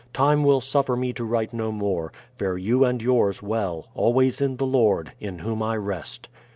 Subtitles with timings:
[0.13, 4.57] Time will suffer me to write no more; fare you and yours well, always in
[4.57, 6.27] the Lord, in Whom I rest.